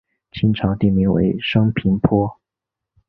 [0.31, 2.39] 清朝定名为升平坡。